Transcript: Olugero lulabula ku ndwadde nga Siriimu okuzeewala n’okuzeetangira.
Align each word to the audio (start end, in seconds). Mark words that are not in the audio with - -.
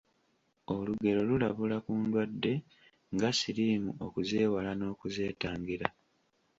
Olugero 0.75 1.19
lulabula 1.29 1.77
ku 1.85 1.91
ndwadde 2.01 2.53
nga 3.13 3.29
Siriimu 3.39 3.91
okuzeewala 4.05 4.71
n’okuzeetangira. 4.75 5.87